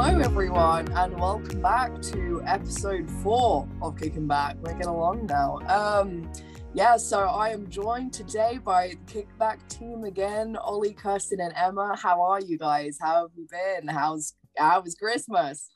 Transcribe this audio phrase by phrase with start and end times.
[0.00, 4.54] Hello, everyone, and welcome back to episode four of Kicking Back.
[4.60, 5.58] We're getting along now.
[5.66, 6.30] Um,
[6.72, 11.96] yeah, so I am joined today by the Kickback team again, Ollie, Kirsten, and Emma.
[12.00, 12.96] How are you guys?
[13.00, 13.88] How have you been?
[13.88, 15.68] How's how was Christmas?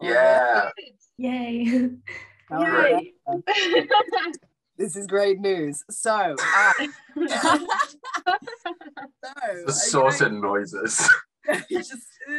[0.00, 0.70] Yeah.
[1.16, 1.90] Yay.
[2.48, 3.12] How Yay.
[4.78, 5.84] This is great news.
[5.90, 6.72] So, uh,
[7.28, 7.58] so
[9.66, 11.08] The sorted noises.
[11.70, 12.32] just uh,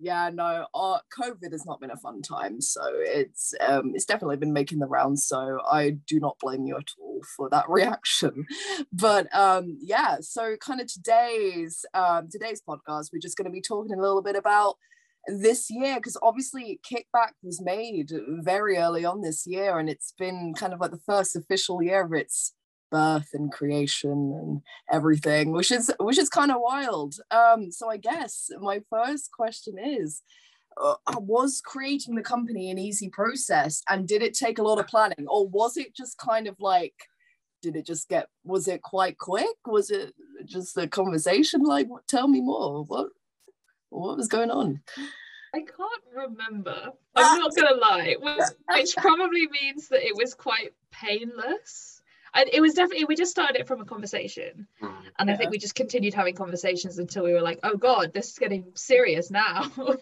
[0.00, 4.36] yeah no uh, covid has not been a fun time so it's um it's definitely
[4.36, 8.46] been making the rounds so i do not blame you at all for that reaction.
[8.92, 13.60] But um yeah so kind of today's um today's podcast we're just going to be
[13.60, 14.76] talking a little bit about
[15.26, 18.10] this year because obviously kickback was made
[18.42, 22.04] very early on this year and it's been kind of like the first official year
[22.04, 22.54] of its
[22.90, 27.14] birth and creation and everything which is which is kind of wild.
[27.30, 30.22] Um so i guess my first question is
[30.80, 34.86] uh, was creating the company an easy process and did it take a lot of
[34.86, 36.94] planning or was it just kind of like
[37.62, 39.56] did it just get was it quite quick?
[39.66, 40.14] Was it
[40.44, 41.62] just a conversation?
[41.62, 42.84] Like what- tell me more.
[42.84, 43.08] What
[43.90, 44.82] what was going on?
[45.54, 46.92] I can't remember.
[47.16, 51.99] I'm not gonna lie, which, which probably means that it was quite painless.
[52.34, 54.94] And it was definitely we just started it from a conversation, Mm.
[55.18, 58.30] and I think we just continued having conversations until we were like, "Oh God, this
[58.30, 59.70] is getting serious now."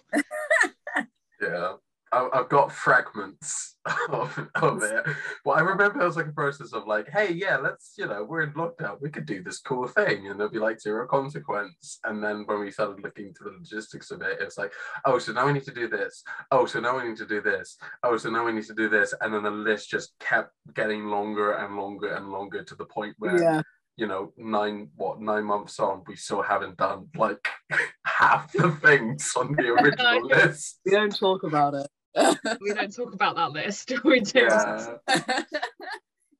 [1.41, 1.75] Yeah.
[2.13, 3.77] I- I've got fragments
[4.11, 5.05] of, of it.
[5.45, 8.25] But I remember it was like a process of like, hey, yeah, let's, you know,
[8.25, 9.01] we're in lockdown.
[9.01, 10.27] We could do this cool thing.
[10.29, 11.99] And there'll be like zero consequence.
[12.05, 14.73] And then when we started looking to the logistics of it, it's like,
[15.05, 16.23] oh, so now we need to do this.
[16.51, 17.77] Oh, so now we need to do this.
[18.03, 19.15] Oh, so now we need to do this.
[19.21, 23.15] And then the list just kept getting longer and longer and longer to the point
[23.19, 23.63] where yeah
[23.99, 27.49] you know, nine what nine months on, we still haven't done like
[28.07, 30.79] half the things on the original list.
[30.87, 31.89] we don't talk about it
[32.61, 33.93] we don't talk about that list.
[34.05, 34.49] We do.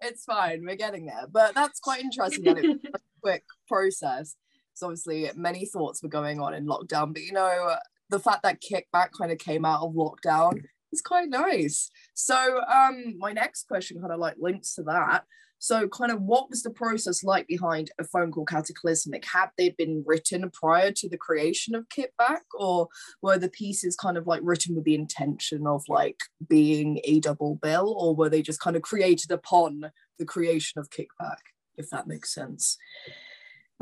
[0.01, 4.37] It's fine we're getting there but that's quite interesting that it's a quick process
[4.75, 7.75] so obviously many thoughts were going on in lockdown but you know
[8.09, 10.63] the fact that kickback kind of came out of lockdown
[10.93, 15.25] is quite nice so um my next question kind of like links to that
[15.59, 19.71] so kind of what was the process like behind a phone call cataclysmic had they
[19.71, 22.89] been written prior to the creation of kickback or
[23.23, 27.57] were the pieces kind of like written with the intention of like being a double
[27.57, 31.39] bill or were they just kind of created upon the creation of kickback
[31.77, 32.77] if that makes sense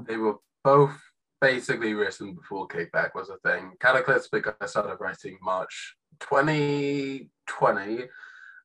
[0.07, 1.01] they were both
[1.41, 3.73] basically written before Kickback was a thing.
[3.81, 8.05] Cataclysmic I started writing March 2020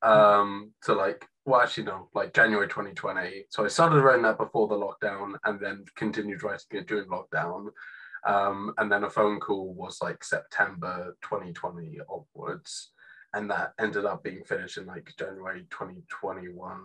[0.03, 4.67] um to like well actually no like January 2020 so I started writing that before
[4.67, 7.67] the lockdown and then continued writing it during lockdown.
[8.25, 12.91] Um and then a phone call was like September 2020 onwards.
[13.33, 16.81] And that ended up being finished in like January 2021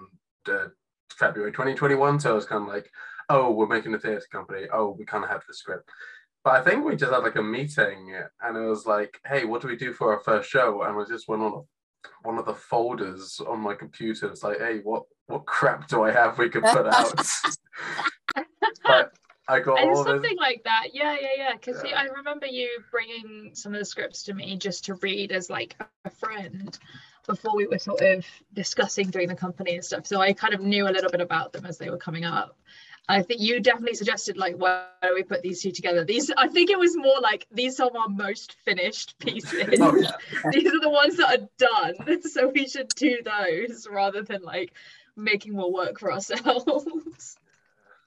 [0.48, 0.68] uh,
[1.10, 2.90] February 2021 so it was kind of like
[3.28, 4.66] oh we're making a theatre company.
[4.72, 5.90] Oh we kind of have the script.
[6.44, 9.62] But I think we just had like a meeting and it was like, hey, what
[9.62, 10.82] do we do for our first show?
[10.82, 11.62] And we just went on a,
[12.22, 14.26] one of the folders on my computer.
[14.28, 17.26] It's like, hey, what what crap do I have we could put out?
[18.84, 19.12] but
[19.48, 20.12] I got And all this.
[20.12, 21.52] something like that, yeah, yeah, yeah.
[21.54, 21.98] Because Yeah.
[22.00, 25.76] I remember you bringing some of the scripts to me just to read as like
[26.04, 26.76] a friend
[27.26, 28.24] before we were sort of
[28.54, 30.06] discussing doing the company and stuff.
[30.06, 32.56] So I kind of knew a little bit about them as they were coming up.
[33.08, 36.04] I think you definitely suggested like why don't we put these two together?
[36.04, 39.78] These I think it was more like these are our most finished pieces.
[39.80, 40.10] Oh, yeah.
[40.52, 42.20] these are the ones that are done.
[42.22, 44.72] So we should do those rather than like
[45.16, 47.36] making more work for ourselves.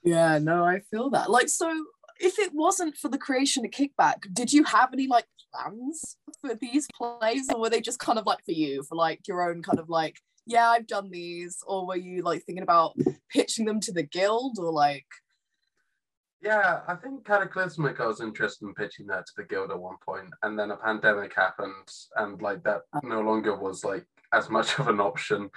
[0.02, 1.84] yeah no i feel that like so
[2.18, 6.54] if it wasn't for the creation of kickback did you have any like plans for
[6.54, 9.62] these plays or were they just kind of like for you for like your own
[9.62, 12.96] kind of like yeah i've done these or were you like thinking about
[13.30, 15.06] pitching them to the guild or like
[16.42, 19.98] Yeah, I think Cataclysmic, I was interested in pitching that to the guild at one
[20.02, 24.78] point, and then a pandemic happened, and like that no longer was like as much
[24.78, 25.50] of an option.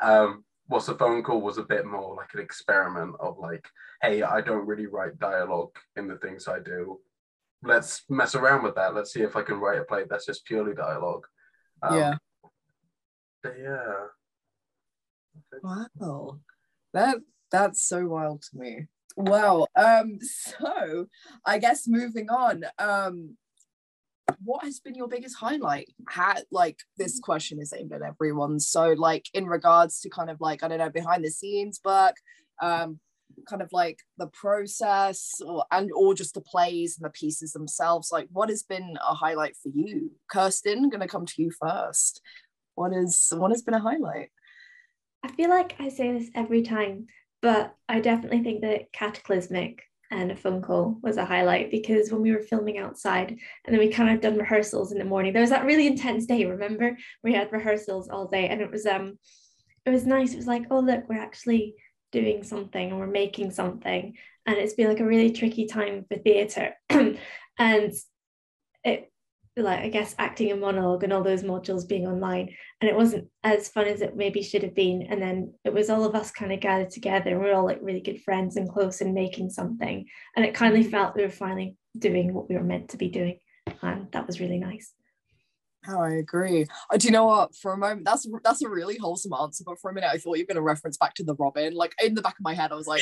[0.00, 3.66] Um, was the phone call was a bit more like an experiment of like,
[4.00, 7.00] hey, I don't really write dialogue in the things I do.
[7.64, 8.94] Let's mess around with that.
[8.94, 11.26] Let's see if I can write a play that's just purely dialogue.
[11.82, 12.14] Um, yeah
[13.42, 13.94] but yeah.
[15.62, 16.40] Wow.
[16.94, 17.18] That
[17.50, 18.86] that's so wild to me.
[19.16, 19.66] Wow.
[19.76, 21.06] Um so
[21.44, 22.64] I guess moving on.
[22.78, 23.36] Um
[24.44, 25.88] what has been your biggest highlight?
[26.08, 28.60] Had like this question is aimed at everyone.
[28.60, 32.16] So like in regards to kind of like I don't know behind the scenes work,
[32.62, 33.00] um
[33.48, 38.10] kind of like the process or and or just the plays and the pieces themselves
[38.10, 42.20] like what has been a highlight for you kirsten gonna come to you first
[42.74, 44.30] what is what has been a highlight
[45.22, 47.06] I feel like I say this every time,
[47.42, 52.22] but I definitely think that Cataclysmic and a phone call was a highlight because when
[52.22, 53.38] we were filming outside and
[53.74, 56.44] then we kind of done rehearsals in the morning, there was that really intense day,
[56.44, 56.96] remember?
[57.22, 59.18] We had rehearsals all day and it was um
[59.84, 60.32] it was nice.
[60.32, 61.74] It was like, oh look, we're actually
[62.12, 64.14] doing something and we're making something.
[64.46, 66.74] And it's been like a really tricky time for theatre.
[66.90, 67.92] and
[68.84, 69.12] it
[69.62, 72.54] like I guess acting and monologue and all those modules being online.
[72.80, 75.02] And it wasn't as fun as it maybe should have been.
[75.02, 77.64] And then it was all of us kind of gathered together and we are all
[77.64, 80.06] like really good friends and close and making something.
[80.36, 83.08] And it kind of felt we were finally doing what we were meant to be
[83.08, 83.38] doing.
[83.82, 84.92] And that was really nice
[85.90, 86.66] Oh, I agree.
[86.96, 87.56] Do you know what?
[87.56, 89.64] For a moment, that's that's a really wholesome answer.
[89.64, 91.72] But for a minute, I thought you were going to reference back to the Robin.
[91.74, 93.00] Like in the back of my head, I was like,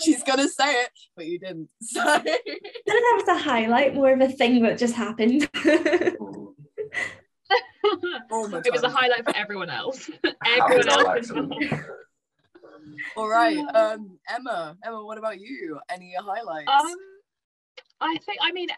[0.00, 1.68] she's going to say it, but you didn't.
[1.82, 5.48] So that was a highlight, more of a thing that just happened.
[5.54, 6.16] it
[8.72, 10.10] was a highlight for everyone else.
[10.44, 11.32] everyone else.
[13.16, 14.76] All right, um, Emma.
[14.84, 15.78] Emma, what about you?
[15.88, 16.68] Any highlights?
[16.68, 16.94] Um,
[18.00, 18.38] I think.
[18.42, 18.68] I mean,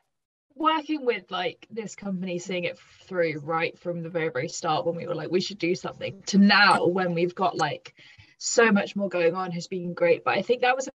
[0.55, 4.97] working with like this company seeing it through right from the very very start when
[4.97, 7.95] we were like we should do something to now when we've got like
[8.39, 10.25] so much more going on has been great.
[10.25, 10.89] But i think that was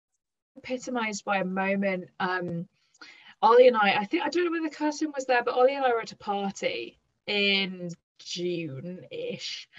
[0.58, 2.68] epitomized by a moment um
[3.42, 5.86] ollie and i i think i don't know whether kirsten was there but ollie and
[5.86, 9.70] i were at a party in june-ish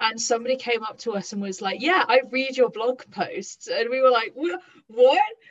[0.00, 3.66] and somebody came up to us and was like, "Yeah, I read your blog posts,"
[3.66, 4.60] and we were like, "What?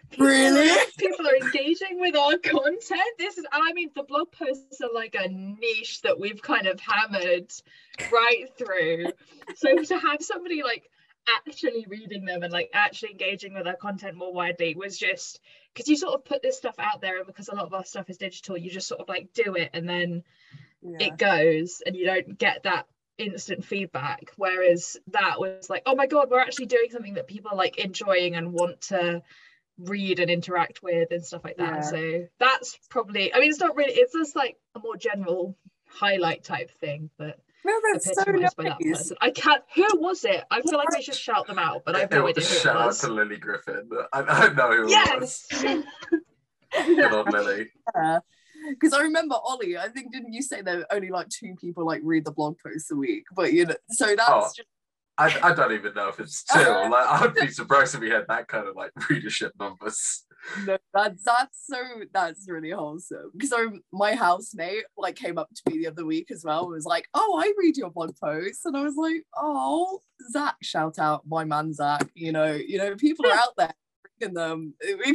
[0.09, 0.69] People really?
[0.69, 3.01] Are, people are engaging with our content.
[3.17, 6.79] This is, I mean, the blog posts are like a niche that we've kind of
[6.79, 7.51] hammered
[8.11, 9.07] right through.
[9.55, 10.89] So to have somebody like
[11.45, 15.41] actually reading them and like actually engaging with our content more widely was just
[15.73, 17.83] because you sort of put this stuff out there, and because a lot of our
[17.83, 20.23] stuff is digital, you just sort of like do it and then."
[20.79, 21.07] Yeah.
[21.07, 22.85] it goes and you don't get that
[23.17, 27.51] instant feedback whereas that was like oh my god we're actually doing something that people
[27.51, 29.21] are like enjoying and want to
[29.79, 31.81] read and interact with and stuff like that yeah.
[31.81, 35.55] so that's probably i mean it's not really it's just like a more general
[35.87, 38.53] highlight type thing but no, that's so nice.
[38.53, 39.17] by that person.
[39.19, 39.61] I can't.
[39.75, 40.41] Who was it?
[40.49, 42.77] I feel like we should shout them out, but I have no idea who Shout
[42.77, 43.89] out to Lily Griffin.
[44.13, 45.47] I, I know who yes!
[45.51, 46.23] it was.
[46.85, 47.67] Good on Lily.
[47.95, 48.19] Yeah
[48.79, 49.77] because I remember Ollie.
[49.77, 52.57] I think didn't you say there were only like two people like read the blog
[52.65, 53.25] posts a week?
[53.35, 54.67] But you know, so that's oh, just.
[55.19, 58.25] I, I don't even know if it's still like I'd be surprised if we had
[58.27, 60.25] that kind of like readership numbers.
[60.65, 61.77] No, that's that's so
[62.13, 63.31] that's really wholesome.
[63.33, 66.73] Because so my housemate like came up to me the other week as well and
[66.73, 70.99] was like, "Oh, I read your blog posts," and I was like, "Oh, Zach, shout
[70.99, 73.73] out my man Zach." You know, you know, people are out there
[74.19, 74.73] reading them.
[74.83, 75.13] We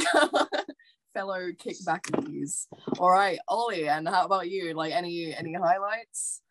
[1.12, 2.66] fellow kickbackies.
[2.98, 4.74] All right, Ollie, and how about you?
[4.74, 6.42] Like any any highlights?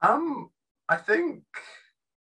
[0.00, 0.50] Um,
[0.88, 1.44] I think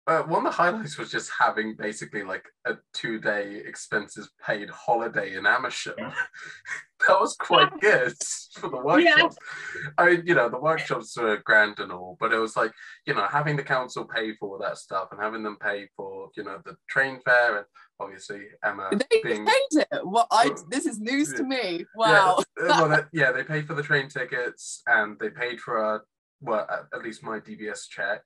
[0.07, 4.69] uh, one of the highlights was just having basically like a two day expenses paid
[4.69, 5.95] holiday in Amersham.
[7.07, 8.13] that was quite good
[8.53, 9.33] for the workshop.
[9.35, 9.89] Yeah.
[9.97, 12.71] I mean, you know, the workshops were grand and all, but it was like,
[13.05, 16.29] you know, having the council pay for all that stuff and having them pay for,
[16.37, 17.65] you know, the train fare and
[17.99, 19.87] obviously Emma they being, paid it.
[20.04, 21.85] Well, I oh, this is news to me.
[21.95, 22.44] Wow.
[22.57, 25.77] Yeah, uh, well, that, yeah, they paid for the train tickets and they paid for
[25.77, 26.01] a
[26.42, 28.21] well, at, least my DBS check.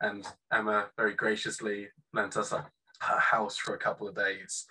[0.00, 2.66] And Emma very graciously lent us a,
[3.00, 4.66] a house for a couple of days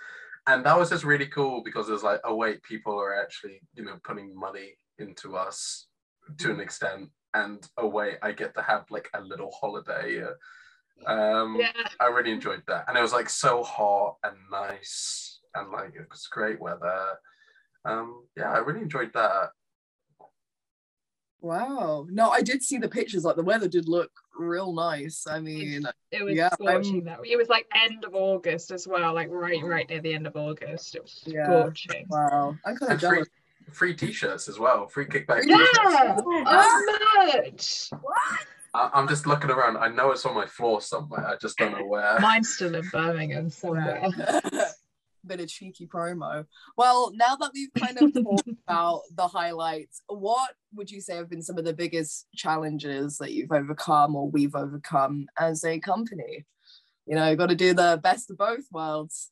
[0.48, 3.62] and that was just really cool because it was like oh wait people are actually
[3.76, 5.88] you know putting money into us
[6.38, 6.64] to an mm.
[6.64, 10.32] extent and oh wait i get to have like a little holiday uh,
[11.06, 11.72] um yeah.
[12.00, 16.08] i really enjoyed that and it was like so hot and nice and like it
[16.10, 17.06] was great weather
[17.86, 19.50] um yeah i really enjoyed that
[21.44, 22.08] Wow.
[22.10, 23.26] No, I did see the pictures.
[23.26, 24.10] Like the weather did look
[24.40, 25.28] real nice.
[25.30, 27.20] I mean, it was yeah, scorching that.
[27.30, 30.38] It was like end of August as well, like right, right near the end of
[30.38, 30.96] August.
[30.96, 31.44] It was yeah.
[31.44, 32.06] scorching.
[32.10, 32.56] Wow.
[32.66, 33.28] I'm kind of jealous.
[33.74, 34.88] Free, free t-shirts as well.
[34.88, 35.44] Free kickback.
[35.46, 35.66] Yeah.
[35.76, 37.90] How much?
[37.92, 38.48] What?
[38.74, 39.78] I, am just looking around.
[39.78, 41.28] I know it's on my floor somewhere.
[41.28, 42.20] I just don't know where.
[42.22, 44.10] Mine's still in Birmingham somewhere.
[45.26, 46.46] bit of cheeky promo.
[46.78, 51.30] Well, now that we've kind of talked about the highlights, what would you say have
[51.30, 56.46] been some of the biggest challenges that you've overcome or we've overcome as a company?
[57.06, 59.32] You know, got to do the best of both worlds.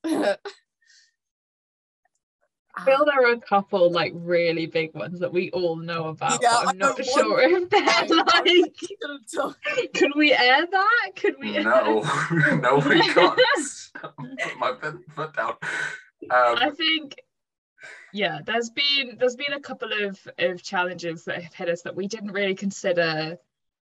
[2.75, 6.39] I feel there are a couple like really big ones that we all know about,
[6.41, 9.93] yeah, but I'm not sure if they're like.
[9.93, 11.11] Can we air that?
[11.15, 11.59] Can we?
[11.59, 12.01] No,
[12.61, 13.39] no, we can't.
[13.93, 14.73] Put my
[15.15, 15.55] foot down.
[16.29, 17.15] Um, I think
[18.13, 21.95] yeah, there's been there's been a couple of of challenges that have hit us that
[21.95, 23.37] we didn't really consider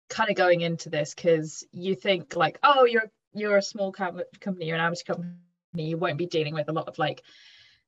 [0.08, 4.20] kind of going into this because you think like oh you're you're a small com-
[4.40, 5.34] company you're an amateur company
[5.74, 7.22] you won't be dealing with a lot of like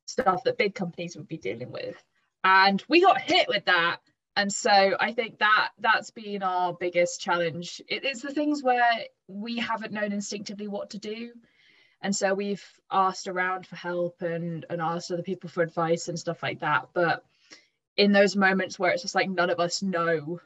[0.06, 2.02] stuff that big companies would be dealing with.
[2.44, 3.98] And we got hit with that.
[4.38, 7.80] And so i think that that's been our biggest challenge.
[7.88, 8.90] It is the things where
[9.28, 11.32] we haven't known instinctively what to do.
[12.02, 16.18] And so we've asked around for help and and asked other people for advice and
[16.18, 16.88] stuff like that.
[16.92, 17.24] But
[17.96, 20.40] in those moments where it's just like none of us know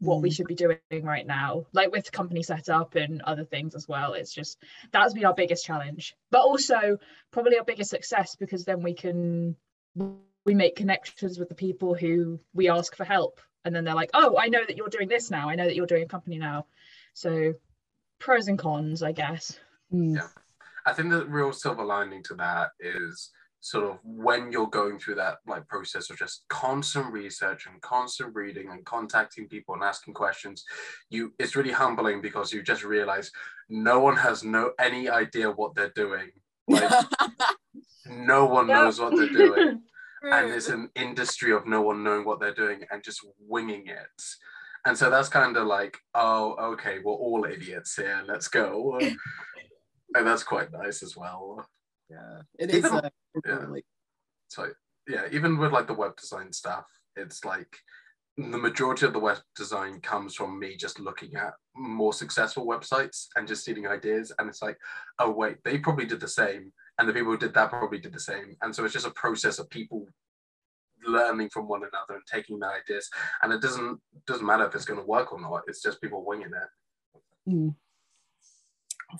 [0.00, 0.22] what mm.
[0.22, 4.12] we should be doing right now like with company setup and other things as well.
[4.12, 4.58] It's just
[4.92, 6.98] that's been our biggest challenge but also
[7.30, 9.56] probably our biggest success because then we can
[10.44, 13.40] we make connections with the people who we ask for help.
[13.64, 15.48] And then they're like oh i know that you're doing this now.
[15.48, 16.66] I know that you're doing a company now.
[17.14, 17.54] So
[18.18, 19.58] pros and cons i guess.
[19.92, 20.16] Mm.
[20.16, 20.28] yeah.
[20.84, 25.14] I think the real silver lining to that is sort of when you're going through
[25.14, 30.14] that like process of just constant research and constant reading and contacting people and asking
[30.14, 30.64] questions
[31.10, 33.30] you it's really humbling because you just realize
[33.68, 36.30] no one has no any idea what they're doing.
[36.68, 36.90] Like,
[38.06, 39.82] no one knows what they're doing.
[40.22, 44.22] And it's an industry of no one knowing what they're doing and just winging it.
[44.84, 48.22] And so that's kind of like oh okay we're all idiots here.
[48.26, 48.98] Let's go.
[50.14, 51.66] And that's quite nice as well.
[52.08, 52.40] Yeah.
[52.58, 53.10] It is Even,
[53.44, 53.66] yeah.
[54.48, 54.68] So
[55.08, 57.76] yeah, even with like the web design stuff, it's like
[58.36, 63.26] the majority of the web design comes from me just looking at more successful websites
[63.34, 64.32] and just stealing ideas.
[64.38, 64.76] And it's like,
[65.18, 66.72] oh wait, they probably did the same.
[66.98, 68.56] And the people who did that probably did the same.
[68.62, 70.06] And so it's just a process of people
[71.06, 73.08] learning from one another and taking their ideas.
[73.42, 75.62] And it doesn't doesn't matter if it's going to work or not.
[75.66, 77.50] It's just people winging it.
[77.50, 77.74] Mm.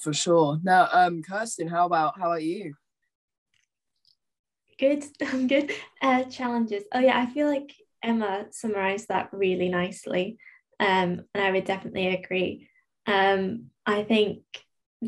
[0.00, 0.58] For sure.
[0.62, 2.74] Now, um, Kirsten, how about how about you?
[4.78, 5.72] Good, I'm good.
[6.02, 6.84] Uh, challenges.
[6.92, 10.38] Oh yeah, I feel like Emma summarized that really nicely,
[10.80, 12.68] um, and I would definitely agree.
[13.06, 14.42] Um, I think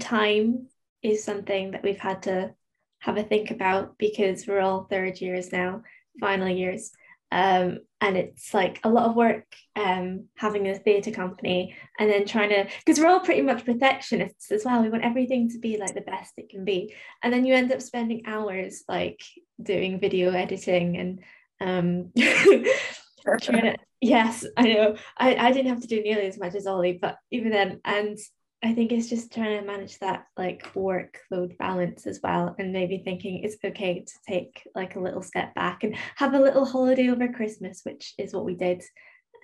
[0.00, 0.68] time
[1.02, 2.54] is something that we've had to
[3.00, 5.82] have a think about because we're all third years now,
[6.20, 6.90] final years,
[7.30, 9.44] um, and it's like a lot of work
[9.76, 14.50] um, having a theatre company and then trying to because we're all pretty much perfectionists
[14.50, 14.82] as well.
[14.82, 16.94] We want everything to be like the best it can be.
[17.22, 19.20] And then you end up spending hours like
[19.62, 21.20] doing video editing and
[21.60, 22.12] um,
[23.42, 24.96] trying to yes i know.
[25.16, 27.80] I, I didn't have to do nearly as much as ollie but even then.
[27.84, 28.16] And
[28.62, 32.98] I think it's just trying to manage that like workload balance as well, and maybe
[32.98, 37.08] thinking it's okay to take like a little step back and have a little holiday
[37.08, 38.82] over Christmas, which is what we did.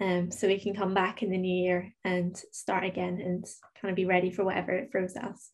[0.01, 3.47] Um, so we can come back in the new year and start again and
[3.81, 5.51] kind of be ready for whatever it throws us.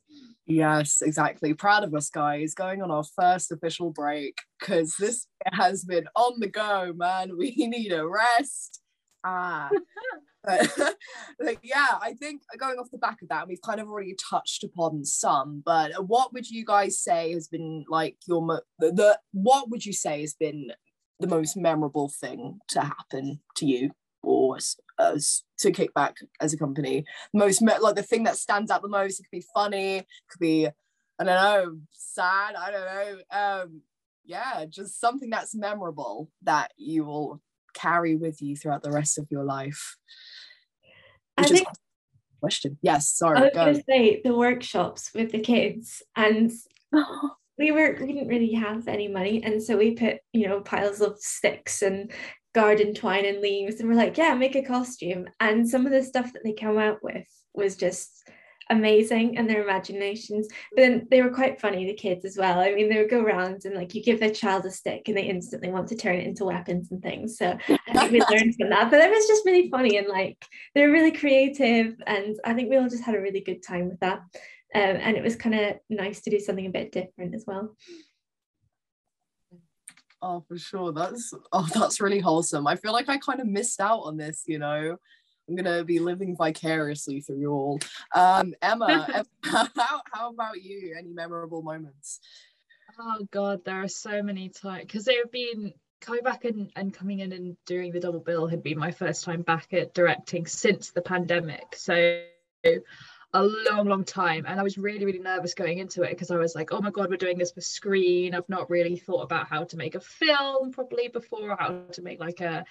[0.46, 1.52] Yes, exactly.
[1.52, 6.40] Proud of us, guys, going on our first official break because this has been on
[6.40, 7.32] the go, man.
[7.36, 8.80] We need a rest.
[9.24, 9.70] Ah,
[10.44, 10.96] but
[11.38, 14.64] like yeah i think going off the back of that we've kind of already touched
[14.64, 19.18] upon some but what would you guys say has been like your mo- the, the
[19.32, 20.72] what would you say has been
[21.18, 23.90] the most memorable thing to happen to you
[24.22, 27.04] or as, as to Kickback as a company?
[27.34, 30.40] Most like the thing that stands out the most it could be funny it could
[30.40, 30.66] be
[31.18, 33.82] i don't know sad i don't know um
[34.24, 37.40] yeah just something that's memorable that you will
[37.74, 39.96] carry with you throughout the rest of your life?
[41.36, 41.68] Which I think
[42.40, 42.78] question.
[42.82, 43.38] Yes, sorry.
[43.38, 46.50] I was going to say the workshops with the kids, and
[47.58, 51.00] we were we didn't really have any money, and so we put you know piles
[51.00, 52.10] of sticks and
[52.54, 55.26] garden twine and leaves, and we're like, yeah, make a costume.
[55.38, 58.28] And some of the stuff that they come out with was just
[58.70, 60.48] amazing and their imaginations.
[60.74, 62.60] But then they were quite funny, the kids as well.
[62.60, 65.16] I mean, they would go around and like you give a child a stick and
[65.16, 67.36] they instantly want to turn it into weapons and things.
[67.36, 68.90] So I think we learned from that.
[68.90, 70.42] But it was just really funny and like
[70.74, 71.96] they're really creative.
[72.06, 74.20] And I think we all just had a really good time with that.
[74.72, 77.76] Um, and it was kind of nice to do something a bit different as well.
[80.22, 80.92] Oh, for sure.
[80.92, 82.66] That's oh, that's really wholesome.
[82.66, 84.98] I feel like I kind of missed out on this, you know.
[85.50, 87.80] I'm gonna be living vicariously through you all.
[88.14, 89.68] Um, Emma, how,
[90.12, 90.94] how about you?
[90.96, 92.20] Any memorable moments?
[92.98, 96.94] Oh God, there are so many times because there have been coming back and, and
[96.94, 100.46] coming in and doing the double bill had been my first time back at directing
[100.46, 101.74] since the pandemic.
[101.74, 102.22] So
[103.32, 104.44] a long, long time.
[104.46, 106.90] And I was really, really nervous going into it because I was like, oh my
[106.90, 108.34] God, we're doing this for screen.
[108.34, 112.18] I've not really thought about how to make a film properly before, how to make
[112.18, 112.64] like a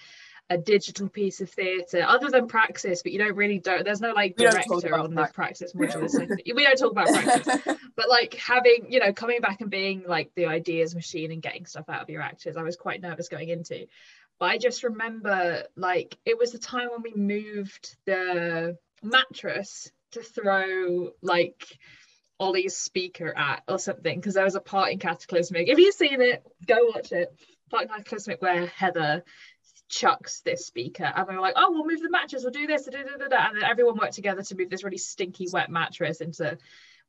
[0.50, 4.12] a digital piece of theatre other than praxis but you don't really don't there's no
[4.12, 5.72] like We don't talk director on the praxis.
[5.72, 9.60] praxis module so we don't talk about praxis but like having you know coming back
[9.60, 12.76] and being like the ideas machine and getting stuff out of your actors i was
[12.76, 13.86] quite nervous going into
[14.40, 20.22] but i just remember like it was the time when we moved the mattress to
[20.22, 21.64] throw like
[22.40, 25.68] Ollie's speaker at or something because there was a part in Cataclysmic.
[25.68, 27.28] If you've seen it, go watch it.
[27.70, 29.22] Part in Cataclysmic where Heather
[29.90, 33.02] chucks this speaker and were like, oh, we'll move the mattress, we'll do this, da,
[33.02, 36.56] da, da, and then everyone worked together to move this really stinky wet mattress into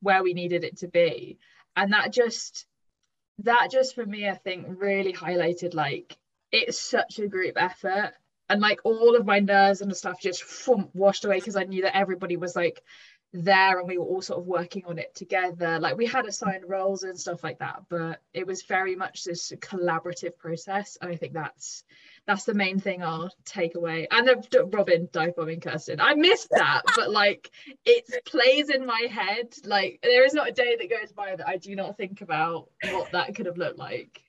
[0.01, 1.37] where we needed it to be.
[1.75, 2.65] And that just
[3.39, 6.17] that just for me, I think really highlighted like
[6.51, 8.13] it's such a group effort.
[8.49, 11.83] And like all of my nerves and stuff just thump, washed away because I knew
[11.83, 12.83] that everybody was like
[13.33, 15.79] there and we were all sort of working on it together.
[15.79, 19.51] Like we had assigned roles and stuff like that but it was very much this
[19.59, 21.83] collaborative process and i think that's
[22.25, 24.07] that's the main thing i'll take away.
[24.11, 25.99] And the robin dive bombing kirsten.
[25.99, 27.49] I missed that but like
[27.85, 29.55] it plays in my head.
[29.65, 32.69] Like there is not a day that goes by that i do not think about
[32.91, 34.21] what that could have looked like.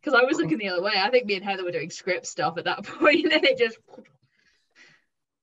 [0.00, 0.92] Because i was looking the other way.
[0.96, 3.78] I think me and heather were doing script stuff at that point and it just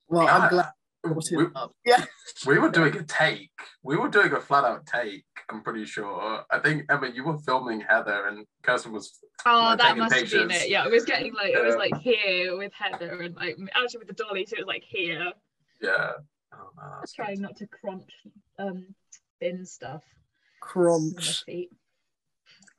[0.08, 0.72] well, I'm glad.
[1.04, 1.76] You brought it we- up.
[1.86, 2.06] Yeah.
[2.48, 3.52] We were doing a take.
[3.84, 5.26] We were doing a flat out take.
[5.50, 6.44] I'm pretty sure.
[6.50, 9.20] I think Emma, you were filming Heather, and Kirsten was.
[9.46, 10.70] Oh, like, that taking must have been it.
[10.70, 14.08] Yeah, it was getting like it was like here with Heather and like actually with
[14.08, 15.34] the dolly, so it was like here.
[15.82, 16.12] Yeah.
[16.54, 17.24] Oh, no, that's good.
[17.24, 18.10] Trying not to crunch
[18.58, 18.96] um
[19.40, 20.04] bin stuff
[20.62, 21.44] Crunch.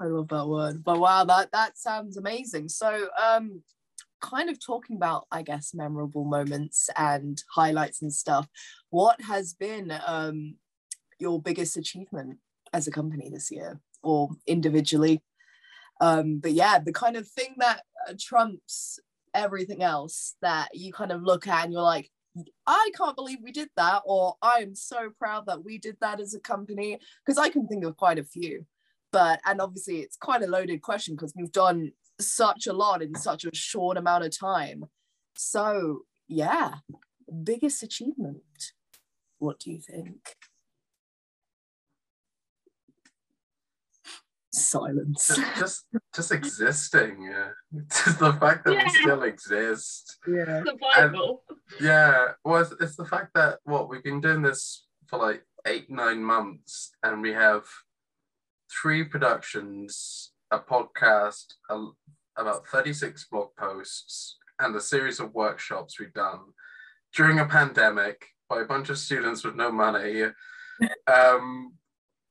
[0.01, 0.83] I love that word.
[0.83, 2.69] But wow, that that sounds amazing.
[2.69, 3.63] So um
[4.23, 8.49] kind of talking about I guess memorable moments and highlights and stuff.
[8.91, 10.55] What has been um
[11.19, 12.39] your biggest achievement
[12.73, 15.23] as a company this year or individually?
[16.01, 18.99] Um but yeah, the kind of thing that uh, trumps
[19.35, 22.09] everything else that you kind of look at and you're like
[22.67, 26.33] I can't believe we did that, or I'm so proud that we did that as
[26.33, 26.99] a company.
[27.27, 28.65] Because I can think of quite a few
[29.13, 31.93] but and obviously it's quite a loaded question because we've done
[32.31, 34.85] such a lot in such a short amount of time
[35.37, 36.75] so yeah
[37.45, 38.43] biggest achievement
[39.39, 40.37] what do you think
[44.55, 47.23] silence Just, just, just existing.
[47.23, 47.49] Yeah.
[47.89, 48.85] Just the fact that Yeah.
[48.85, 50.19] we still exist.
[50.29, 51.43] yeah Survival.
[51.81, 52.33] Yeah.
[52.45, 56.23] Well, it's, it's the fact that what we've been doing this for like eight, nine
[56.23, 57.65] months, and we have
[58.71, 61.87] three productions, a podcast, a,
[62.37, 66.39] about 36 blog posts, and a series of workshops we've done
[67.17, 70.25] during a pandemic by a bunch of students with no money.
[71.13, 71.73] Um,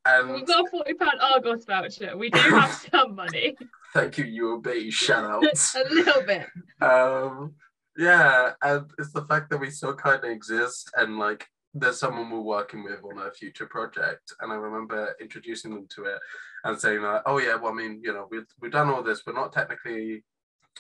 [0.06, 2.18] and We've got a forty pound Argos voucher.
[2.18, 3.56] We do have some money,
[3.94, 4.92] thank you, UOB.
[4.92, 5.76] Shout outs.
[5.76, 6.48] a little bit.
[6.82, 7.54] um
[7.98, 12.30] yeah and it's the fact that we still kind of exist and like there's someone
[12.30, 16.20] we're working with on a future project and i remember introducing them to it
[16.64, 19.22] and saying like oh yeah well i mean you know we've, we've done all this.
[19.26, 20.24] We're not technically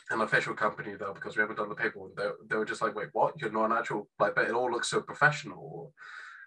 [0.09, 2.15] an official company though because we haven't done the paperwork.
[2.15, 3.39] They, they were just like wait what?
[3.39, 5.93] You're not an actual like but it all looks so professional.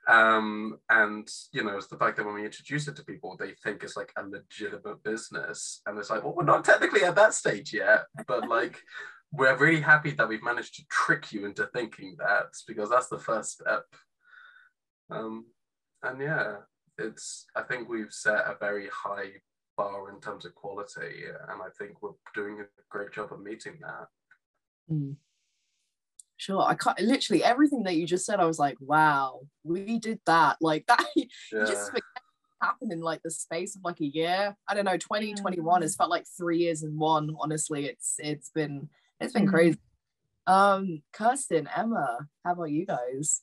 [0.08, 3.52] Um and you know it's the fact that when we introduce it to people they
[3.62, 7.32] think it's like a legitimate business and it's like well we're not technically at that
[7.32, 8.82] stage yet but like
[9.32, 13.18] we're really happy that we've managed to trick you into thinking that because that's the
[13.18, 13.84] first step
[15.10, 15.44] um
[16.02, 16.56] and yeah
[16.98, 19.30] it's i think we've set a very high
[19.76, 23.76] bar in terms of quality and i think we're doing a great job of meeting
[23.80, 24.06] that.
[24.90, 25.16] Mm.
[26.36, 30.20] sure i can't literally everything that you just said i was like wow we did
[30.26, 30.58] that.
[30.60, 31.64] Like that you yeah.
[31.64, 31.90] just
[32.62, 34.56] happened in like the space of like a year.
[34.68, 37.86] I don't know 2021 has felt like three years in one honestly.
[37.86, 38.88] It's it's been
[39.20, 39.50] it's been Mm.
[39.50, 39.78] crazy.
[40.46, 43.42] Um kirsten emma how about you guys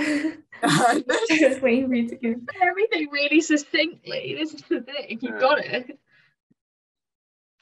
[0.62, 2.34] I was waiting for you to go.
[2.62, 4.36] Everything really succinctly.
[4.38, 5.18] This is the thing.
[5.20, 5.38] You Yeah.
[5.40, 5.98] got it.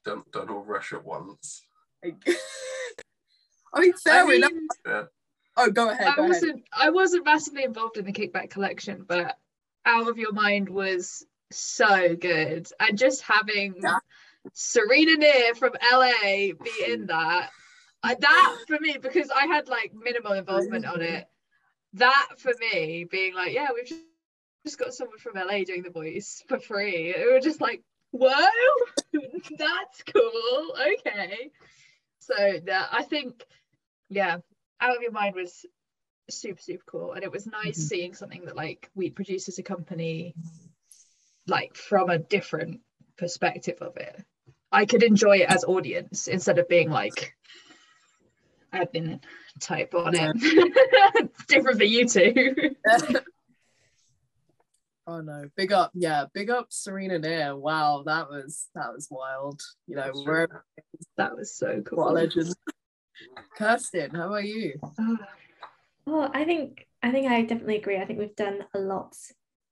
[0.04, 1.62] don't don't all rush at once
[2.04, 4.52] I mean, fair I enough.
[4.52, 5.04] mean,
[5.60, 6.06] Oh, go ahead.
[6.06, 9.36] I Go wasn't I wasn't massively involved in the kickback collection, but
[9.84, 12.68] Out of Your Mind was so good.
[12.78, 13.98] And just having Yeah.
[14.52, 17.50] Serena Neer from LA be in that,
[18.04, 21.26] uh, that for me, because I had like minimal involvement on it,
[21.94, 24.02] that for me being like, yeah, we've just,
[24.66, 27.14] just got someone from LA doing the voice for free.
[27.16, 28.30] It was just like, whoa,
[29.58, 30.74] that's cool.
[30.98, 31.50] Okay.
[32.20, 32.34] So
[32.66, 33.44] that I think,
[34.10, 34.38] yeah,
[34.80, 35.64] Out of Your Mind was
[36.30, 37.88] super super cool and it was nice Mhm.
[37.88, 40.34] seeing something that like we produce as a company
[41.46, 42.80] like from a different
[43.16, 44.22] perspective of it.
[44.70, 47.34] I could enjoy it as audience instead of being like
[48.74, 49.20] admin
[49.60, 50.32] type on it.
[50.36, 52.54] it's different for you two.
[55.06, 57.56] oh no, big up, yeah, big up Serena Nair.
[57.56, 59.60] Wow, that was that was wild.
[59.86, 60.48] You know, That's we're
[61.16, 61.98] that was so cool.
[61.98, 62.54] what a legend.
[63.56, 64.74] Kirsten, how about you?
[66.06, 67.98] Oh, I think I think I definitely agree.
[67.98, 69.14] I think we've done a lot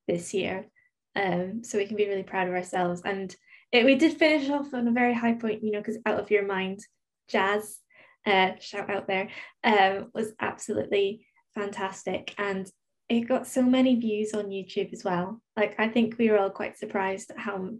[0.07, 0.67] this year,
[1.15, 3.03] um, so we can be really proud of ourselves.
[3.05, 3.35] And
[3.73, 6.31] it, we did finish off on a very high point, you know, because out of
[6.31, 6.81] your mind,
[7.29, 7.81] jazz,
[8.27, 9.29] uh, shout out there,
[9.65, 12.71] um, was absolutely fantastic, and
[13.09, 15.41] it got so many views on YouTube as well.
[15.57, 17.71] Like I think we were all quite surprised at how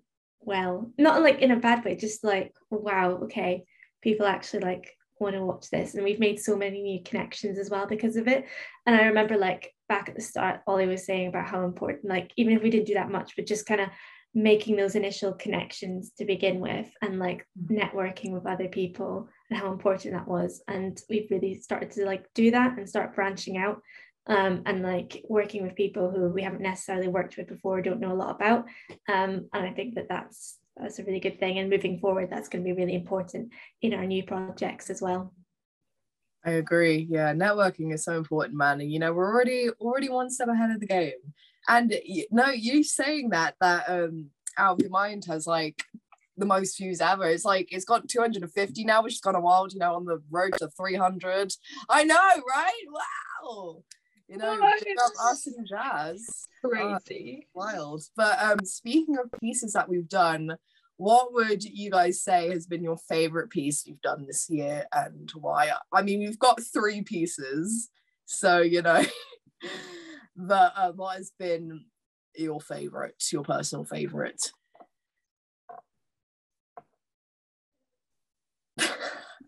[0.41, 3.65] well, not like in a bad way, just like wow, okay,
[4.03, 5.95] people actually like want to watch this.
[5.95, 8.45] And we've made so many new connections as well because of it.
[8.87, 12.33] And i remember like back at the start ollie was saying about how important like
[12.37, 13.89] even if we didn't do that much but just kind of
[14.37, 19.73] making those initial connections to begin with and like networking with other people and how
[19.73, 23.81] important that was and we've really started to like do that and start branching out
[24.27, 28.13] um, and like working with people who we haven't necessarily worked with before don't know
[28.13, 28.67] a lot about
[29.09, 32.51] um, and i think that that's that's a really good thing and moving forward that's
[32.51, 35.33] going to be really important in our new projects as well
[36.45, 37.09] I agree.
[37.11, 38.81] Yeah, networking is so important, man.
[38.81, 41.11] And you know, we're already already one step ahead of the game.
[41.69, 41.95] And
[42.31, 45.83] no, you saying that that um out of your mind has like
[46.37, 47.25] the most views ever.
[47.27, 50.23] It's like it's got 250 now, which is kind of wild, you know, on the
[50.31, 51.53] road to 300.
[51.89, 52.83] I know, right?
[52.93, 53.83] Wow.
[54.29, 54.85] You know, Nice.
[54.85, 56.49] big up us and jazz.
[56.65, 57.49] crazy.
[57.55, 58.03] Wild.
[58.17, 60.57] But um speaking of pieces that we've done,
[60.99, 65.31] what would you guys say has been your favorite piece you've done this year and
[65.35, 65.71] why?
[65.93, 67.91] I mean, we've got three pieces,
[68.25, 69.05] so you know,
[70.37, 71.85] but uh, what has been
[72.37, 74.53] your favorite, your personal favorite?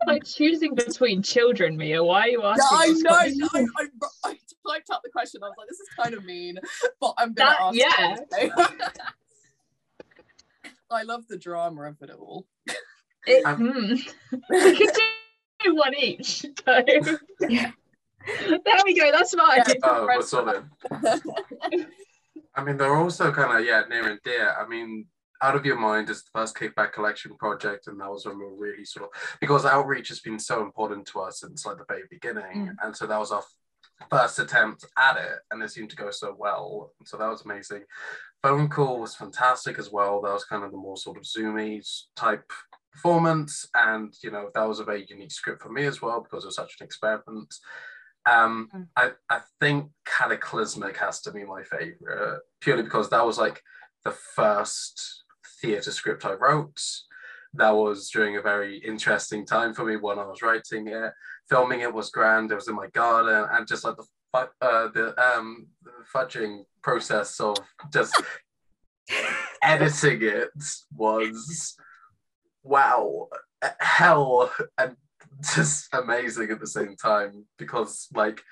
[0.06, 2.02] like choosing between children, Mia.
[2.02, 2.78] Why are you Yeah, asking?
[2.78, 3.10] I know.
[3.48, 3.70] question?
[3.76, 3.82] I,
[4.24, 4.38] I, I
[4.70, 5.42] typed out the question.
[5.42, 6.58] I was like, this is kind of mean,
[7.00, 7.76] but I'm gonna That- ask.
[7.76, 8.16] yeah.
[8.38, 8.50] anyway.
[10.90, 12.46] I love the drama of it all.
[13.26, 13.94] It, Um, hmm.
[14.50, 14.88] we could
[15.62, 16.46] do one each.
[16.64, 16.82] So.
[17.46, 17.72] Yeah.
[18.26, 19.10] There we go.
[19.12, 19.62] That's fine.
[19.68, 19.74] Yeah.
[19.82, 20.64] Oh, we're solid.
[22.54, 24.54] I mean, they're also kind of yeah near and dear.
[24.58, 25.06] I mean,
[25.42, 28.44] out of your mind is the first kickback collection project, and that was when we
[28.44, 31.84] were really sort of because outreach has been so important to us since like the
[31.88, 32.74] very beginning, Mm.
[32.82, 33.44] and so that was our
[34.10, 36.92] first attempt at it, and it seemed to go so well.
[37.04, 37.84] So that was amazing.
[38.42, 40.20] Phone call was fantastic as well.
[40.20, 41.84] That was kind of the more sort of zoomy
[42.16, 42.50] type
[42.92, 46.42] performance, and you know that was a very unique script for me as well because
[46.44, 47.54] it was such an experiment.
[48.28, 48.88] Um, Mm.
[48.96, 53.62] I, I think Cataclysmic has to be my favorite, purely because that was like
[54.04, 55.24] the first
[55.60, 56.80] theatre script I wrote.
[57.54, 61.12] That was during a very interesting time for me when I was writing it.
[61.48, 62.52] Filming it was grand.
[62.52, 64.04] It was in my garden, and just like the
[64.60, 67.56] uh, the um the fudging process of
[67.92, 68.20] just
[69.62, 70.50] editing it
[70.94, 71.74] was
[72.62, 73.28] wow
[73.80, 74.96] hell and
[75.54, 78.42] just amazing at the same time because like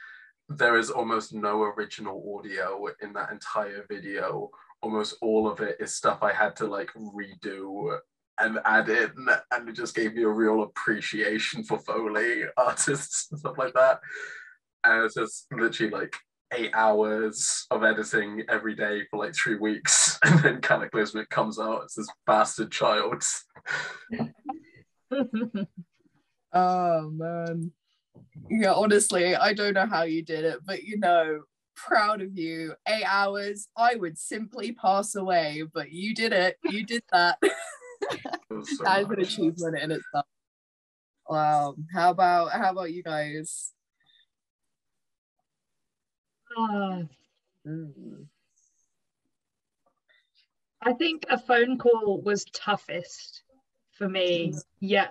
[0.49, 4.51] there is almost no original audio in that entire video.
[4.83, 7.99] Almost all of it is stuff i had to like redo
[8.39, 9.13] and add in
[9.51, 14.01] and it just gave me a real appreciation for foley artists and stuff like that.
[14.85, 16.15] And it's just literally like
[16.53, 21.85] eight hours of editing every day for like three weeks and then cataclysmic comes out
[21.85, 23.23] as this bastard child
[26.57, 27.71] Oh man.
[28.49, 31.43] Yeah, honestly, I don't know how you did it, but you know,
[31.75, 32.73] proud of you.
[32.89, 36.57] Eight hours, I would simply pass away, but you did it.
[36.65, 37.39] You did that.
[38.49, 40.27] It so that is an achievement in itself.
[41.29, 41.75] Wow.
[41.93, 43.73] How about how about you guys?
[46.57, 47.09] Mm.
[50.83, 53.43] I think a phone call was toughest
[53.99, 54.55] for me.
[54.79, 55.09] Yeah.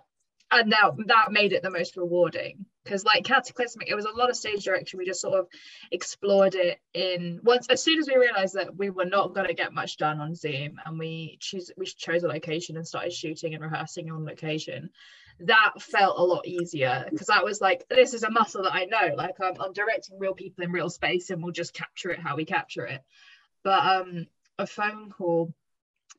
[0.51, 2.65] And that that made it the most rewarding.
[2.83, 4.99] Because like cataclysmic it was a lot of stage direction.
[4.99, 5.47] We just sort of
[5.91, 9.55] explored it in once as soon as we realized that we were not going to
[9.55, 13.55] get much done on zoom and we choose we chose a location and started shooting
[13.55, 14.91] and rehearsing on location
[15.39, 17.05] that felt a lot easier.
[17.09, 20.19] Because that was like this is a muscle that i know like I'm, I'm directing
[20.19, 23.01] real people in real space and we'll just capture it how we capture it.
[23.63, 24.27] But um
[24.57, 25.53] a phone call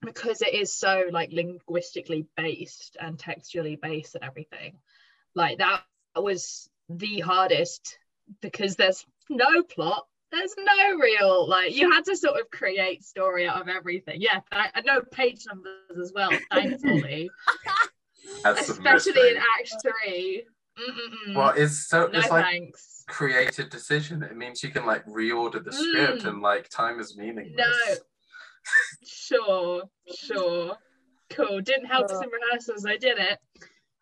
[0.03, 4.77] because it is so like linguistically based and textually based and everything
[5.35, 5.83] like that
[6.15, 7.99] was the hardest
[8.41, 13.47] because there's no plot there's no real like you had to sort of create story
[13.47, 14.21] out of everything.
[14.21, 17.31] Yeah, I, I know page numbers as well, thankfully.
[18.45, 20.45] Especially in Act Three.
[20.79, 21.35] Mm-mm-mm.
[21.37, 23.05] Well, it's so no it's like thanks.
[23.09, 24.23] creative decision.
[24.25, 26.29] It means you can like reorder the script Mm.
[26.29, 27.57] and like time is meaningless.
[27.57, 27.95] No.
[29.05, 30.77] Sure, sure.
[31.31, 31.61] Cool.
[31.61, 33.39] Didn't help us in rehearsals, I did it.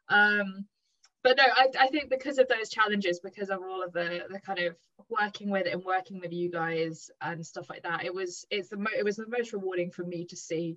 [0.08, 0.66] Um
[1.22, 4.38] but no, I, I think because of those challenges, because of all of the the
[4.40, 4.76] kind of
[5.08, 8.68] working with it and working with you guys and stuff like that, it was it's
[8.68, 10.76] the mo- it was the most rewarding for me to see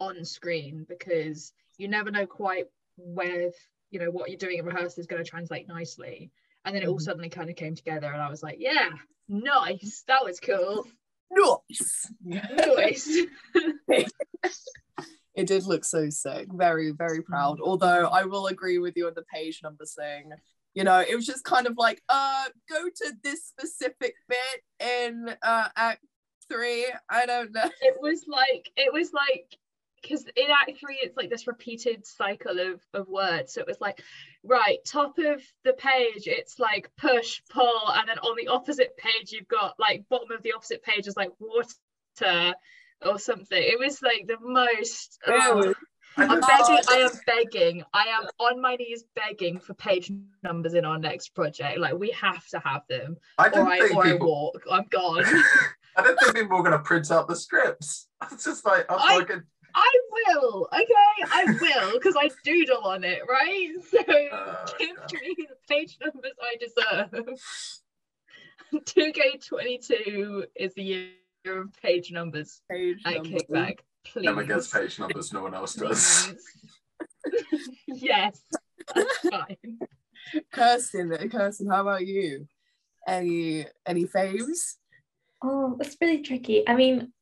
[0.00, 2.64] on screen because you never know quite
[2.96, 3.50] where
[3.90, 6.30] you know what you're doing in rehearsal is going to translate nicely.
[6.64, 7.02] And then it all Mhm.
[7.02, 8.90] suddenly kind of came together, and I was like, yeah,
[9.28, 10.84] nice, that was cool,
[11.30, 12.10] Nice.
[12.24, 13.10] nice.
[15.36, 16.48] It did look so sick.
[16.50, 17.58] Very, very proud.
[17.60, 20.32] Although I will agree with you on the page number thing.
[20.74, 25.36] You know, it was just kind of like, uh, go to this specific bit in
[25.42, 26.00] uh act
[26.50, 26.86] three.
[27.10, 27.70] I don't know.
[27.82, 29.58] it was like it was like
[30.00, 33.80] because in act three it's like this repeated cycle of of words so it was
[33.80, 34.02] like
[34.44, 39.32] right top of the page it's like push pull and then on the opposite page
[39.32, 42.54] you've got like bottom of the opposite page is like water
[43.04, 45.74] or something it was like the most oh,
[46.18, 50.10] I I'm begging I am begging I am on my knees begging for page
[50.42, 53.94] numbers in our next project like we have to have them I or I think
[53.94, 54.28] or I people.
[54.28, 55.24] walk I'm gone
[55.96, 58.08] I do not think people were gonna print out the scripts.
[58.32, 59.42] It's just like I'm I- fucking.
[59.78, 63.68] I will, okay, I will, because I doodle on it, right?
[63.90, 65.12] So Oh, give God.
[65.12, 67.38] me the page numbers I deserve.
[68.74, 71.10] 2K22 is the year
[71.46, 73.28] of page numbers Page at number.
[73.28, 73.78] Kickback.
[74.04, 74.26] Please.
[74.28, 76.34] Emma gets page numbers no one else does.
[77.86, 78.40] Yes,
[78.94, 79.78] that's fine.
[80.52, 82.46] Kirsten, Kirsten, how about you?
[83.06, 84.76] Any any faves?
[85.42, 86.66] Oh, it's really tricky.
[86.68, 87.12] I mean,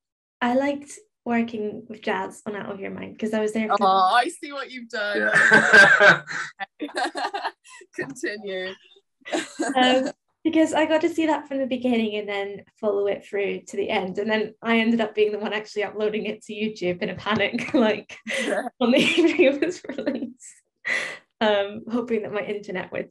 [0.40, 0.92] I liked
[1.24, 3.68] working with Jazz on Out of Your Mind because I was there.
[3.70, 5.32] Oh, I see what you've done.
[6.00, 6.22] Yeah.
[7.94, 8.72] Continue.
[9.76, 10.10] um,
[10.44, 13.76] because I got to see that from the beginning and then follow it through to
[13.76, 14.18] the end.
[14.18, 17.14] And then I ended up being the one actually uploading it to YouTube in a
[17.14, 18.18] panic, like
[18.78, 20.54] on the evening of its release,
[21.40, 23.10] um, hoping that my internet would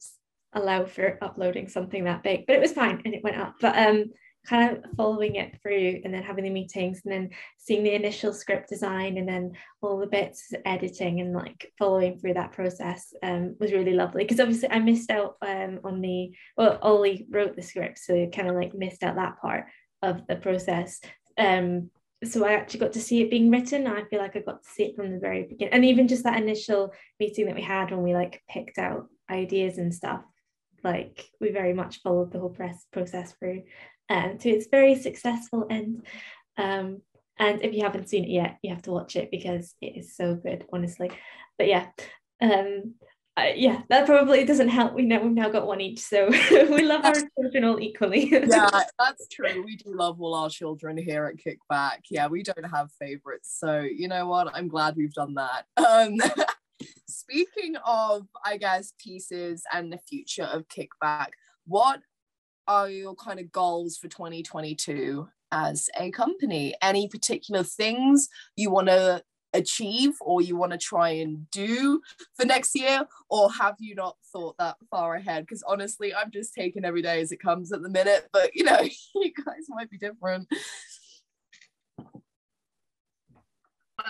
[0.54, 2.45] allow for uploading something that big.
[2.45, 3.56] But it was fine and it went up.
[3.60, 4.12] But um,
[4.45, 8.34] kind of following it through and then having the meetings and then seeing the initial
[8.34, 13.56] script design and then all the bits editing and like following through that process um,
[13.60, 14.23] was really lovely.
[14.23, 18.49] Because obviously I missed out um, on the well Ollie wrote the script so kind
[18.49, 19.65] of like missed out that part
[20.01, 20.99] of the process.
[21.38, 21.89] Um,
[22.25, 23.88] so I actually got to see it being written.
[23.88, 26.23] I feel like I got to see it from the very beginning and even just
[26.23, 30.21] that initial meeting that we had when we like picked out ideas and stuff
[30.84, 33.63] like we very much followed the whole press process through
[34.10, 36.06] um, to its very successful end
[36.58, 37.02] um,
[37.38, 40.16] and if you haven't seen it yet you have to watch it because it is
[40.16, 41.12] so good honestly
[41.58, 41.88] but yeah
[42.42, 42.94] um
[43.36, 46.84] uh, yeah that probably doesn't help we know we've now got one each so we
[46.84, 49.63] love our children all equally yeah, that's true.
[49.66, 52.02] We do love all our children here at Kickback.
[52.10, 53.58] Yeah, we don't have favorites.
[53.60, 54.54] So, you know what?
[54.54, 55.66] I'm glad we've done that.
[55.94, 56.16] Um,
[57.08, 61.28] speaking of, I guess, pieces and the future of Kickback,
[61.66, 62.02] what
[62.67, 66.76] are your kind of goals for 2022 as a company?
[66.82, 69.23] Any particular things you want to
[69.54, 72.02] achieve or you want to try and do
[72.36, 73.06] for next year?
[73.30, 75.43] Or have you not thought that far ahead?
[75.43, 78.63] Because honestly i'm just taking every day as it comes at the minute but you
[78.63, 78.80] know
[79.15, 80.47] you guys might be different.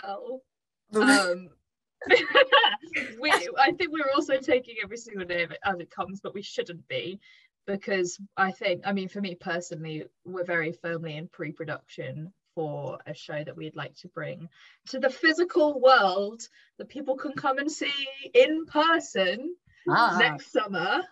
[0.03, 0.41] Well,
[0.95, 1.49] um,
[3.19, 6.87] we, I think we're also taking every single day as it comes, but we shouldn't
[6.87, 7.19] be
[7.65, 12.99] because I think, I mean, for me personally, we're very firmly in pre production for
[13.07, 14.47] a show that we'd like to bring
[14.87, 16.41] to the physical world
[16.77, 17.91] that people can come and see
[18.33, 19.55] in person
[19.89, 21.03] ah, next summer.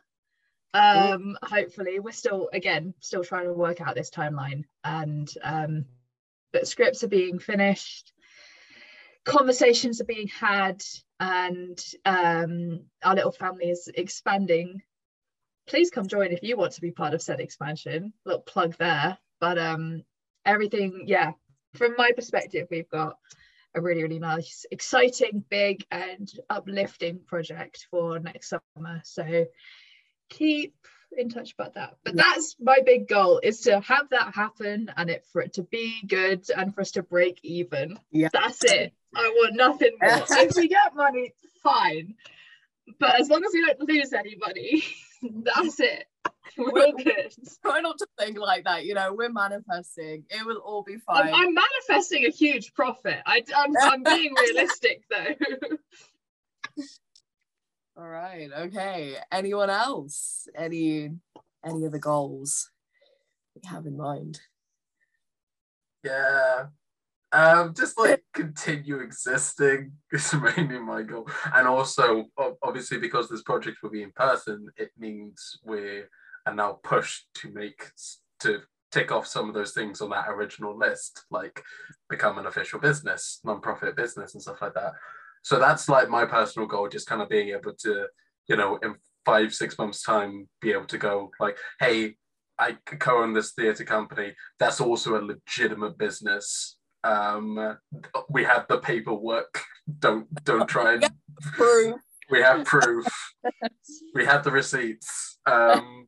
[0.74, 5.86] Um, hopefully, we're still again still trying to work out this timeline, and um,
[6.54, 8.14] but scripts are being finished,
[9.26, 10.82] conversations are being had,
[11.20, 14.82] and um, our little family is expanding.
[15.72, 18.12] Please come join if you want to be part of said expansion.
[18.26, 20.04] Little plug there, but um,
[20.46, 21.32] everything, yeah.
[21.76, 23.18] From my perspective, we've got
[23.74, 29.00] a really really nice, exciting, big, and uplifting project for next summer.
[29.06, 29.46] So
[30.30, 30.76] keep
[31.18, 31.96] in touch about that.
[32.04, 32.24] But Yeah.
[32.24, 36.02] that's my big goal is to have that happen and it for it to be
[36.06, 37.98] good and for us to break even.
[38.12, 38.28] Yeah.
[38.34, 38.94] That's it.
[39.16, 40.26] I want nothing more.
[40.32, 42.16] if we get money, fine.
[43.00, 44.84] But as long as we don't lose anybody,
[45.22, 46.06] that's it.
[46.58, 47.34] We're all good.
[47.62, 48.86] Try not to think like that.
[48.86, 50.26] You know, we're manifesting.
[50.30, 51.34] It will all be I'm, fine.
[51.34, 53.20] I'm manifesting a huge profit.
[53.26, 55.36] I, I'm, I'm being realistic though.
[57.98, 58.50] All right.
[58.52, 59.16] Okay.
[59.32, 60.48] Anyone else?
[60.56, 61.12] Any
[61.66, 62.70] any other goals
[63.56, 64.42] we have in mind?
[66.04, 66.66] Yeah.
[67.34, 71.30] Um, just like continue existing is mainly my goal.
[71.54, 72.26] And also,
[72.62, 76.04] obviously, because this project will be in person, it means we
[76.46, 77.84] are now pushed to make
[78.42, 81.64] to tick off some of those things on that original list, like
[82.10, 84.94] become an official business, non-profit business, and stuff like that.
[85.44, 88.08] So that's like my personal goal, just kind of being able to,
[88.48, 92.16] you know, in five, six months' time, be able to go like, hey,
[92.60, 94.36] I co-own this theatre company.
[94.60, 96.78] That's also a legitimate business.
[97.04, 97.78] Um,
[98.30, 99.64] we have the paperwork.
[100.00, 101.10] Don't don't try and
[101.54, 101.96] Proof.
[102.30, 103.06] we have proof.
[104.14, 105.40] we have the receipts.
[105.46, 106.08] Um,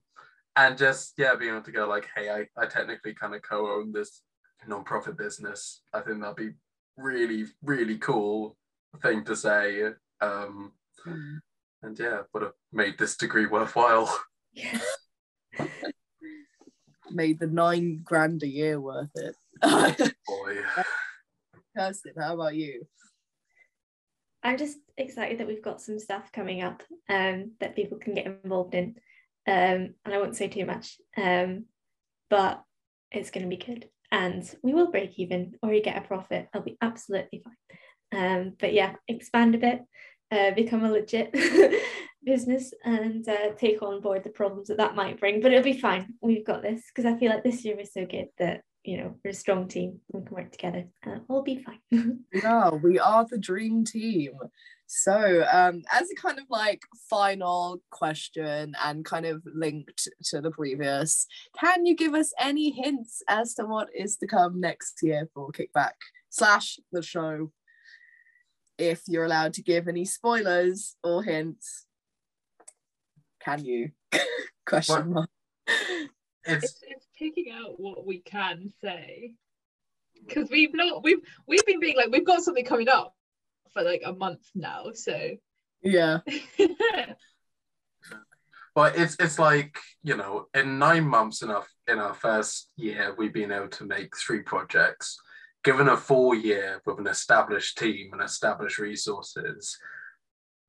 [0.56, 3.92] and just yeah, being able to go like, hey, I, I technically kind of co-own
[3.92, 4.22] this
[4.68, 5.82] non-profit business.
[5.94, 6.52] I think that'd be
[6.98, 8.56] really really cool
[9.02, 9.82] thing to say.
[10.22, 10.74] Um,
[11.82, 14.16] and yeah, would have made this degree worthwhile.
[14.54, 14.80] Yeah.
[17.12, 19.36] Made the nine grand a year worth it.
[19.62, 20.58] Boy.
[21.78, 22.86] Kirsten, how about you?
[24.44, 28.26] I'm just excited that we've got some stuff coming up um, that people can get
[28.26, 28.96] involved in.
[29.48, 31.66] Um, and I won't say too much, um,
[32.30, 32.64] but
[33.12, 33.90] it's going to be good.
[34.12, 36.48] And we will break even or you get a profit.
[36.54, 37.56] I'll be absolutely fine.
[38.14, 39.82] Um, but yeah, expand a bit,
[40.32, 41.34] uh, become a legit
[42.26, 45.42] business and uh, take on board the problems that that might bring.
[45.42, 46.14] But it'll be fine.
[46.22, 49.16] We've got this because I feel like this year was so good that, you know,
[49.24, 50.00] we're a strong team.
[50.12, 52.20] We can work together and it'll be fine.
[52.34, 54.34] Yeah, we are the dream team.
[54.96, 60.52] So, um, as a kind of like final question and kind of linked to the
[60.52, 61.26] previous,
[61.60, 65.52] can you give us any hints as to what is to come next year for
[65.52, 65.94] Kickback
[66.30, 67.52] slash the show?
[68.78, 71.86] If you're allowed to give any spoilers or hints,
[73.44, 73.92] can you?
[74.66, 75.30] question mark.
[75.68, 79.34] It's it's, it's picking out what we can say
[80.28, 83.14] because we've not we've we've been being like we've got something coming up
[83.74, 85.32] for like a month now so
[85.82, 86.20] Yeah,
[88.76, 93.14] But it's it's like you know, in nine months in our in our first year,
[93.18, 95.20] we've been able to make three projects.
[95.64, 99.78] Given a four year with an established team and established resources,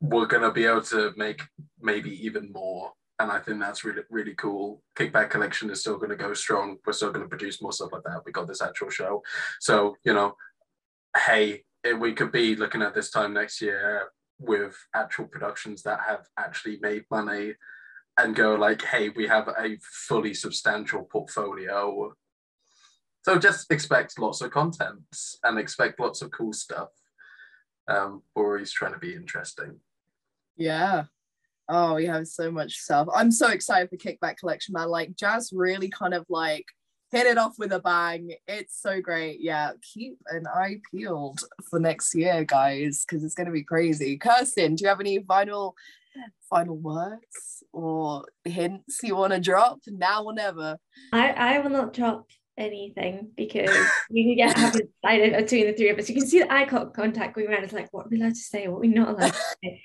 [0.09, 1.43] we're gonna be able to make
[1.81, 2.93] maybe even more.
[3.19, 4.83] And I think that's really really cool.
[4.97, 6.79] Kickback Collection is still gonna go strong.
[6.85, 8.23] We're still gonna produce more stuff like that.
[8.25, 9.23] We got this actual show,
[9.61, 10.35] so you know,
[11.17, 16.01] hey, eh, we could be looking at this time next year with actual productions that
[16.07, 17.55] have actually made money
[18.19, 22.13] and go like, hey, we have a fully substantial portfolio.
[23.25, 25.01] So just expect lots of content
[25.43, 26.91] and expect lots of cool stuff.
[27.89, 29.81] Um, trying to be interesting.
[30.57, 31.05] Yeah.
[31.69, 33.09] Oh, we have so much stuff.
[33.15, 34.89] I'm so excited for Kickback Collection, man.
[34.89, 36.67] Like Jazz really kind of like
[37.11, 38.35] hit it off with a bang.
[38.47, 39.41] It's so great.
[39.41, 39.73] Yeah.
[39.95, 41.41] Keep an eye peeled
[41.71, 44.19] for next year, guys, because it's gonna be crazy.
[44.19, 45.75] Kirsten, do you have any final
[46.49, 50.79] final words or hints you want to drop now or never?
[51.13, 53.77] I, I will not drop anything because
[54.11, 56.09] we can get it decided between the three of us.
[56.09, 57.65] You can see the eye co- contact going around.
[57.65, 58.69] It's like, what are we allowed to say?
[58.69, 59.83] What are we not allowed to say?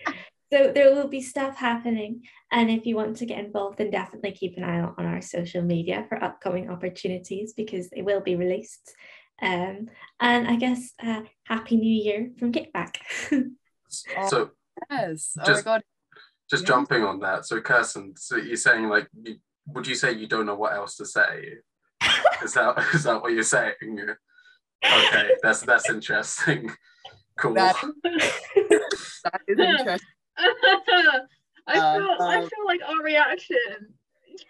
[0.51, 2.23] So there will be stuff happening.
[2.51, 5.21] And if you want to get involved, then definitely keep an eye out on our
[5.21, 8.93] social media for upcoming opportunities because they will be released.
[9.41, 12.95] Um, and I guess uh, Happy New Year from Kickback.
[13.91, 14.51] So
[14.91, 15.33] Yes.
[15.37, 15.81] Oh my Just- god.
[16.49, 16.67] just Yeah.
[16.67, 17.45] jumping on that.
[17.45, 20.95] So Kirsten, so you're saying like, you, would you say you don't know what else
[20.97, 21.55] to say?
[22.43, 23.73] Is that is that what you're saying?
[24.85, 26.71] Okay, that's that's interesting.
[27.39, 27.53] Cool.
[27.53, 30.07] That, that is interesting.
[31.67, 33.57] I Uh, feel I um, feel like our reaction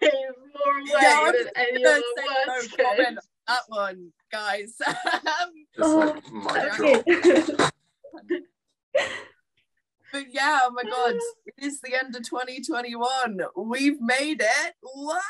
[0.00, 3.18] gave more away Yeah, than any gonna of say the no words comment could.
[3.48, 4.74] that one, guys.
[5.76, 7.02] Just like mic That's drop.
[7.06, 7.72] it.
[10.12, 11.14] But yeah, oh my god,
[11.46, 13.40] it is the end of 2021.
[13.56, 14.74] We've made it.
[14.82, 15.20] Wow.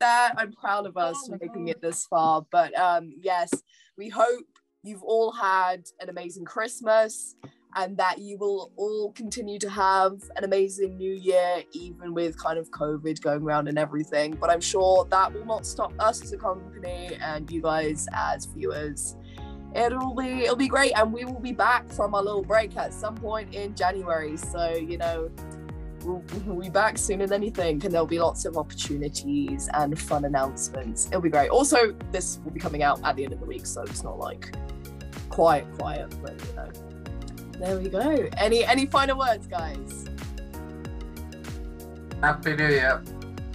[0.00, 1.70] That I'm proud of us Oh for making God.
[1.76, 2.44] it this far.
[2.50, 3.50] But um, yes,
[3.96, 4.44] we hope
[4.82, 7.36] you've all had an amazing Christmas
[7.76, 12.58] and that you will all continue to have an amazing new year, even with kind
[12.58, 14.36] of COVID going around and everything.
[14.40, 18.46] But I'm sure that will not stop us as a company and you guys as
[18.46, 19.16] viewers
[19.72, 22.92] it'll be it'll be great and we will be back from our little break at
[22.92, 25.30] some point in january so you know
[26.04, 29.98] we'll, we'll be back sooner than you think, and there'll be lots of opportunities and
[29.98, 31.06] fun announcements.
[31.06, 31.50] It'll be great.
[31.50, 34.18] Also, this will be coming out at the end of the week, so it's not
[34.18, 34.54] like
[35.28, 36.89] quiet, quiet, but you know.
[37.60, 38.28] There we go.
[38.38, 40.06] Any any final words, guys?
[42.22, 43.02] Happy New Year.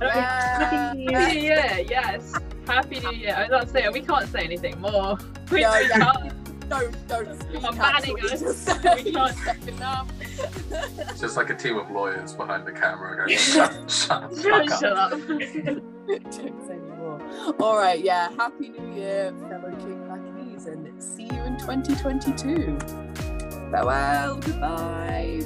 [0.02, 0.60] Yeah.
[0.60, 2.34] Happy New Year, yes.
[2.68, 3.34] Happy New Year.
[3.36, 5.18] I was about to say, we can't say anything more.
[5.52, 5.98] We, No, yeah.
[6.14, 6.70] can't.
[6.70, 8.68] Don't don't speak I'm banning us.
[9.04, 9.68] We can't.
[9.68, 10.12] Enough.
[11.10, 14.70] It's just like a team of lawyers behind the camera going, shut, shut the fuck
[14.80, 15.14] Shut up.
[15.14, 15.20] up.
[16.08, 17.22] Don't say anymore.
[17.60, 18.30] All right, yeah.
[18.38, 22.78] Happy New Year, fellow Kickbackies, and see you in 2022.
[23.72, 24.36] Farewell.
[24.38, 25.44] Goodbye.